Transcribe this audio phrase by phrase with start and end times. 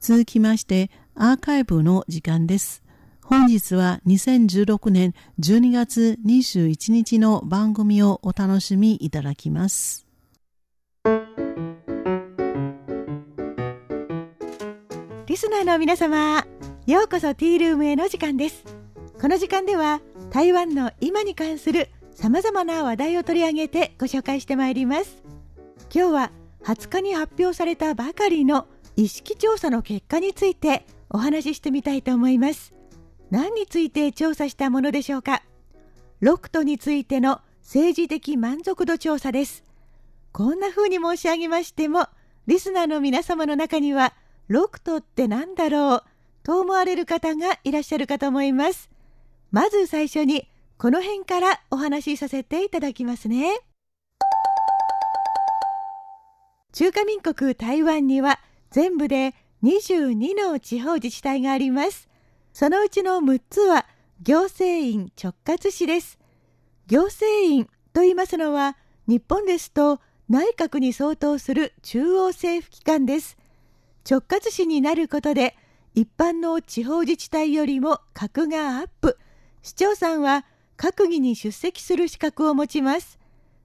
[0.00, 2.82] 続きましてアーカイブの時間です。
[3.22, 10.06] 本日は2016年12月21日の番組をお楽しみいただきます。
[15.26, 16.46] リスナーの皆様、
[16.86, 18.64] ようこそティールームへの時間です。
[19.20, 25.22] この時間では台湾の今に関するさまざまな話題を取り上げてご紹介してまいります。
[25.94, 26.32] 今日は
[26.64, 28.66] 20日に発表されたばかりの
[29.00, 32.74] 意識調査の結果についてお話ししてみたいと思います。
[33.30, 35.42] 何について調査したものでしょうか？
[36.20, 39.64] ロクトについての政治的満足度調査です。
[40.32, 42.08] こんな風に申し上げましても
[42.46, 44.12] リスナーの皆様の中には
[44.48, 46.02] ロクトって何だろう
[46.42, 48.90] と思われる方がいらっしゃるかと思います。
[49.50, 53.60] まず最初にこの辺からお話しさせていただきますね。
[56.74, 58.38] 中華民国台湾には
[58.70, 62.08] 全部で22の地方自治体があります。
[62.52, 63.86] そのうちの6つは
[64.22, 66.18] 行政院直轄市です。
[66.86, 73.36] 行政院と言いますのは日本ですと内閣に相当する中央政府機関です。
[74.08, 75.56] 直轄市になることで
[75.94, 79.18] 一般の地方自治体よりも格がアップ。
[79.62, 80.46] 市長さんは
[80.76, 83.18] 閣議に出席する資格を持ちます。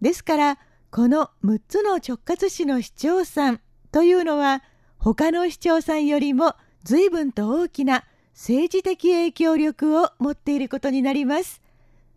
[0.00, 0.58] ですから
[0.90, 3.60] この6つの直轄市の市長さん
[3.92, 4.62] というのは
[4.98, 6.54] 他の市長さんよりも
[6.84, 8.04] 随分と大きな
[8.34, 11.60] 政治的影響力を持っていることになります。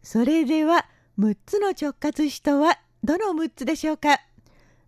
[0.04, 0.88] それでは
[1.20, 4.20] 6つの直轄市とはどの6つでしょうか？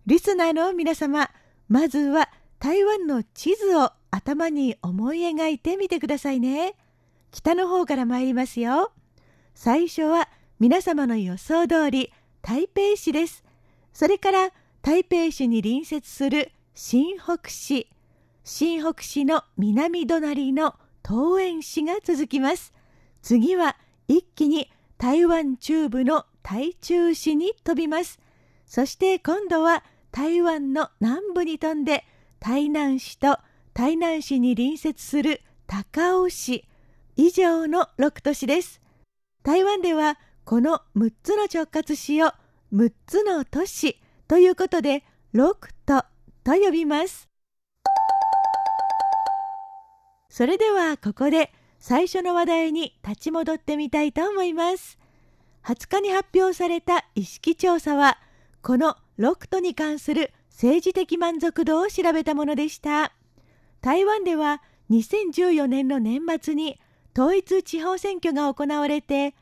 [0.06, 1.30] リスナーの皆様、
[1.70, 6.76] まずは台湾の地図を頭に思い描いてみてくださいね。
[7.32, 8.92] 北の方から参りますよ。
[9.56, 13.44] 最初は皆様の予想通り台北市です。
[13.94, 14.50] それから
[14.82, 17.88] 台北市に隣接する新北市、
[18.44, 20.74] 新北市の南隣の
[21.08, 22.74] 桃園市が続きます。
[23.22, 28.20] 次は一気に台湾中部の台中市に飛びます。
[28.66, 32.06] そして今度は台湾の南部に飛んで
[32.40, 33.38] 台南市と
[33.76, 36.68] 台南市に隣接する高雄市
[37.16, 38.82] 以上の6都市です。
[39.44, 42.32] 台湾ではこの6つの直轄市を
[42.74, 45.04] 6つの都市ということで
[45.36, 45.56] 6
[45.86, 46.13] 都
[46.44, 47.30] と呼びます。
[50.30, 54.98] それではここで最初の話題に立ち戻ってみたいと思います。
[55.64, 58.18] 20日に発表された意識調査は
[58.62, 63.14] この6都に関する政治的満足度を調べたものでした。
[63.82, 66.80] 台湾では2014年の年末に
[67.16, 69.36] 統一地方選挙が行われて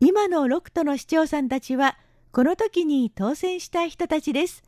[0.00, 1.98] 今の6都の市長さんたちは
[2.32, 4.62] この時に当選した人たちです。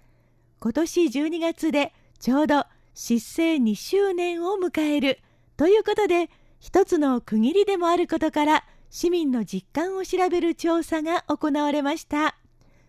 [0.62, 5.19] 今年12月でちょうど失政2周年を迎える
[5.56, 6.28] ということで、
[6.59, 12.37] 一つの区切りでもあることから市民の実感を調べる調査が行われました。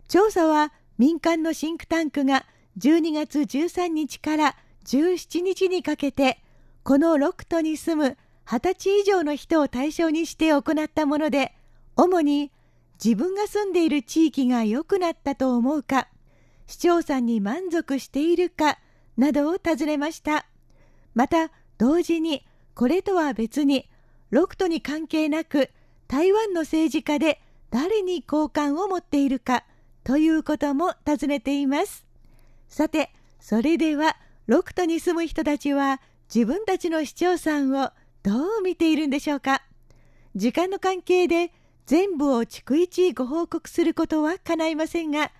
[0.10, 2.46] 調査は民間のシンクタンクが
[2.78, 6.40] 12月13日から17日にかけて
[6.84, 11.54] この6都に住む20歳以上の人を対象にして行ったもので
[11.96, 12.52] 主に
[13.04, 16.10] 自分が住んでいる地域が良くなったと思うか、
[16.68, 18.80] 市長さんに満足しているか
[19.18, 20.46] などを尋ねました。
[21.14, 23.90] また、同時にこれとは別に、
[24.32, 25.70] 6都に関係なく
[26.08, 29.66] 台湾の政治家で誰に好感を持っているか
[30.04, 32.06] ということも尋ねています。
[32.70, 34.16] さて、それでは
[34.48, 36.02] 6都に住む人たちは
[36.34, 37.92] 自分たちの市長さんを
[38.24, 39.62] どう見ているんでしょうか？
[40.36, 41.52] 時間の関係で
[41.86, 45.32] 全部を逐一ご報告することは叶いませんが、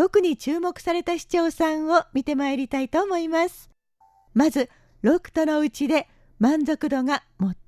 [0.00, 3.68] 特に注目された市長さんを見てまいりたいと思います。
[4.32, 4.70] まず、
[5.04, 7.22] 6都のうちで満足度が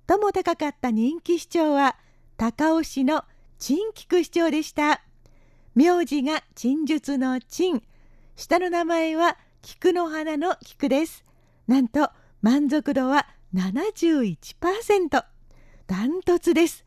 [0.08, 1.94] 最も高かった人気市長は、
[2.38, 3.24] 高尾市の
[3.58, 5.02] 陳菊市長でした。
[5.74, 7.82] 名字が陳術の陳、
[8.34, 11.26] 下の名前は菊の花の菊です。
[11.68, 12.08] なんと
[12.40, 15.24] 満足度は71%。
[15.86, 16.86] ダントツです。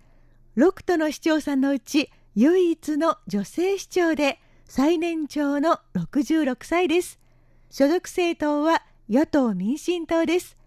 [0.57, 7.19] 6都の市長さんのうち唯一の女性市長で最年長の66歳です。
[7.69, 10.57] 所属政党は与党民進党です。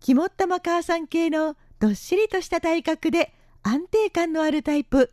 [0.00, 5.12] 肝っ玉母さん系のどっしりとした体格で安定感のあるタイプ。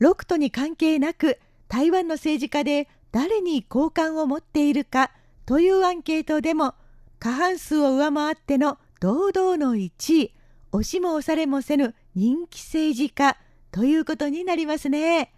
[0.00, 5.10] 6都に関係なく台湾の政治家で誰に好感を持っているか
[5.46, 6.74] というアンケートでも
[7.18, 10.34] 過半数を上回っての堂々の1位、
[10.72, 13.38] 押しも押されもせぬ人気政治家
[13.70, 15.32] ということになりますね。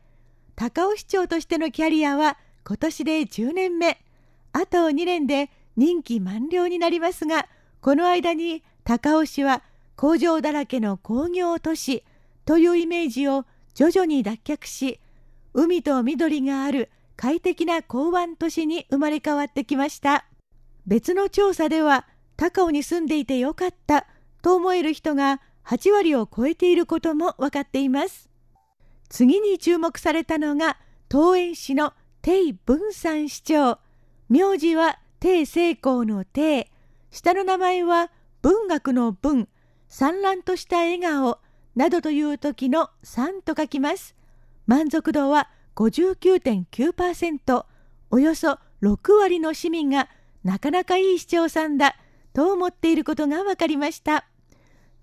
[0.57, 4.01] 高尾市長としてのキャリアは今年で10年目。
[4.53, 7.49] あと2年で任期満了になりますが、
[7.81, 9.63] この間に高尾市は
[9.97, 12.05] 工場だらけの工業都市
[12.45, 15.01] というイメージを徐々に脱却し
[15.53, 20.27] 海と緑がある快適な港湾都市に生まれ変わってきました
[20.87, 22.07] 別の調査では
[22.37, 24.07] 高尾に住んでいてよかった
[24.43, 28.29] と思える人が8割を超えていることも分かっています
[29.09, 30.77] 次に注目されたのが
[31.11, 31.93] 東園市の
[32.23, 33.79] 定文山市長。
[34.29, 36.71] 名字は定成功の定
[37.11, 38.11] 下の名前は
[38.43, 39.49] 文学の文。
[39.89, 41.39] 産卵とした笑顔。
[41.77, 44.15] などという時の3と書きます。
[44.67, 47.65] 満足度は59.9%
[48.11, 50.09] およそ6割の市民が
[50.45, 51.97] なかなかいい市長さんだ。
[52.33, 54.27] と思っていることが分かりました。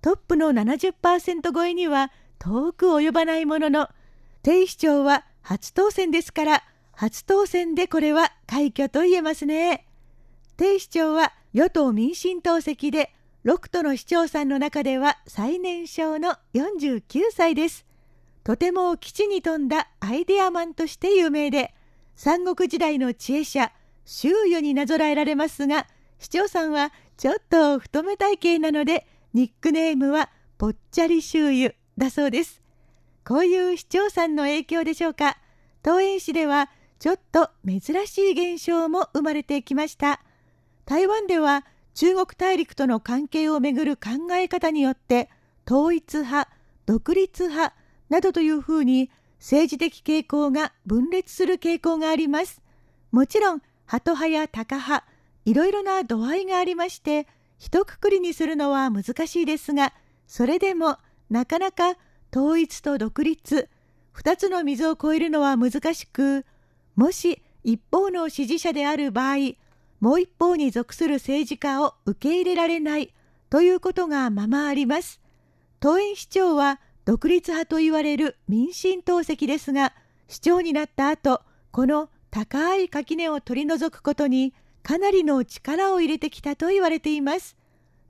[0.02, 3.88] トップの70%超えには遠く及ばないものの
[4.42, 9.86] 定市長は初当選ですから初当選でこれは快挙と言えますね。
[10.58, 13.14] 定市長は与党民進党籍で
[13.46, 17.86] 6都の市長さんの中では最年少の49歳です。
[18.44, 21.76] とても基地に富んだアイデアマンとして有名で
[22.16, 23.72] 三国時代の知恵者
[24.04, 25.86] 周囲になぞらえられますが
[26.18, 29.06] 市長さんはちょっと太め体型なので
[29.36, 31.81] ニックネームはぽっちゃり周囲。
[32.02, 32.62] だそうです。
[33.24, 35.38] こういう市長さんの影響でしょうか？
[35.84, 40.20] 東園市ではちょっと珍しい現象も生まれてきました。
[40.86, 41.64] 台湾では
[41.94, 45.30] 中国大陸との関係をめぐる考え方によって
[45.70, 46.50] 統一派
[46.88, 47.76] 独立派
[48.10, 52.62] などというふうに政治的傾向が分裂する傾向があります。
[53.12, 55.06] もちろん、ハト派やタカ派、
[55.46, 57.28] いろいろな度合いがありまして、
[57.60, 59.94] 一括りにするのは難しいですが、
[60.28, 60.98] それでも
[61.32, 61.96] なかなか
[62.36, 63.70] 統一と独立、
[64.12, 66.46] 二つの水を越えるのは難しく、
[66.96, 69.54] もし一方の支持者である場合、
[70.02, 73.14] もう一方に属する政治家を受け入れられない
[73.50, 75.22] ということがままあります。
[75.82, 79.94] 東園市長は独立派と言われる民進党籍ですが
[80.28, 81.42] 市長になった後
[81.72, 84.54] この高い垣根を取り除くことに
[84.84, 87.58] かなりの力を入れてきたと言われています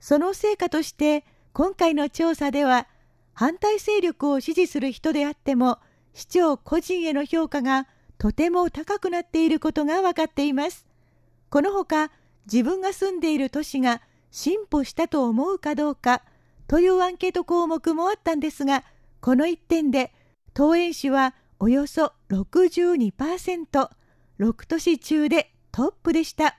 [0.00, 2.86] その成果として今回の調査では
[3.34, 5.78] 反対勢力を支持する人であっても
[6.14, 7.86] 市長個人への評価が
[8.18, 10.86] とても高くなっていることが分かっています
[11.50, 12.10] このほか
[12.50, 16.22] 自分が住んでいる都市が進歩したと思うかどうか
[16.66, 18.82] というアンケート項目もあったんですが、
[19.20, 20.10] この1点で、
[20.56, 23.90] 東園市はおよそ62%、
[24.40, 26.56] 6都市中でトップでした。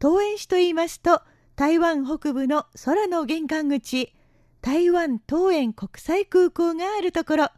[0.00, 1.22] 東園市と言いますと、
[1.56, 4.14] 台湾北部の空の玄関口、
[4.62, 7.48] 台湾東園国際空港があるところ、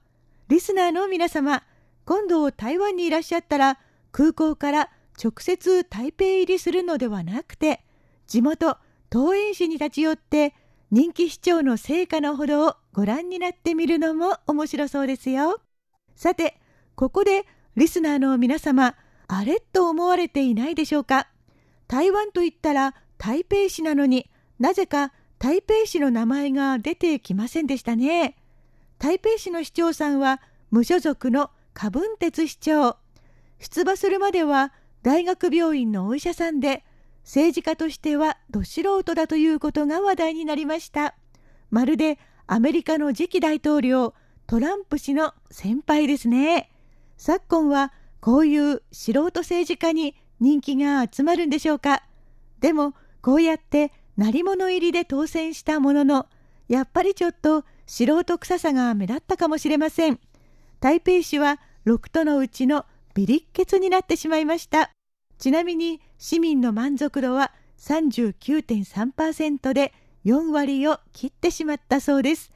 [0.48, 1.62] リスナーの皆様、
[2.06, 3.78] 今度台湾にいらっしゃったら、
[4.10, 4.90] 空港から
[5.22, 7.84] 直接台北入りするのではなくて、
[8.26, 8.78] 地元
[9.12, 10.54] 東園市に立ち寄って
[10.90, 15.60] 人気市長の成果のほどをご覧になってみるのも面白そうですよ。
[16.16, 16.58] さて、
[16.94, 17.44] ここで
[17.76, 18.94] リスナーの皆様、
[19.28, 21.28] あれと思われていないでしょうか？
[21.86, 28.36] 台湾といったら台北市なのになぜか台北市の名前が出てきませんでしたね。
[28.98, 30.40] 台北市の市長さんは
[30.70, 32.96] 無所属の柯文哲市長。
[33.58, 34.72] 出馬するまでは
[35.02, 36.84] 大学病院のお医者さんで
[37.24, 41.14] 政治家としてはど素人だということが話題になりました。
[41.70, 44.14] まるでアメリカの次期大統領
[44.46, 46.70] トランプ氏の先輩ですね。
[47.16, 52.02] 昨今はこういう素人政治家に人気が集まるんでしょうか。
[52.60, 56.26] でもこうやって鳴り物入りで当選したものの、
[56.68, 60.18] やっぱりちょっと素人臭さが目立ったかもしれません。
[60.80, 64.90] 台北市は6都のうちのビリッケツになってしまいました。
[65.38, 69.92] ちなみに市民の満足度は39.3%で
[70.24, 72.50] 4割を切ってしまったそうです。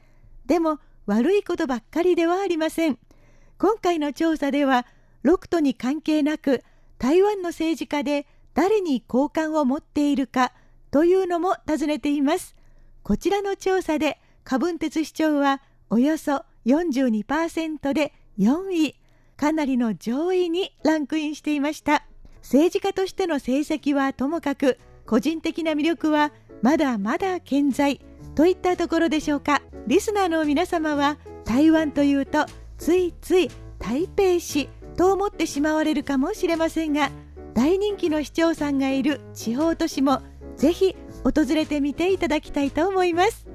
[0.45, 2.97] でも悪いことばっかりではありません。
[3.57, 4.85] 今回の調査では
[5.23, 6.63] 6都に関係なく
[6.97, 10.53] 台湾の政治家で誰に好感を持っているか
[10.91, 12.55] というのも尋ねています。
[13.03, 18.95] こちらの調査で柯文哲市長はおよそ42%で4位、
[19.37, 22.05] かなりの上位にランクインしていました。
[22.41, 26.31] 政治家としての成績はともかく個人的な魅力は
[26.61, 27.99] まだまだ健在
[28.35, 32.45] といったところでしょうかリスナーの皆様は台湾というと
[32.77, 37.09] ついつい台北市と思ってしまわれるかもしれませんが
[37.53, 40.21] 大人気の市長さんがいる地方都市も
[40.59, 43.47] ぜひ訪れてみていただきたいと思います。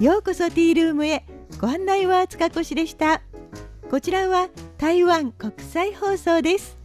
[0.00, 1.24] ようこそティールームへ。
[1.60, 3.20] ご案内は塚越でした。
[3.90, 6.78] こちらは台湾国際放送です。